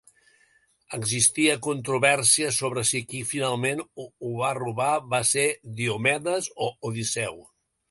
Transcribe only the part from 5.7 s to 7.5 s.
Diomedes o Odisseu.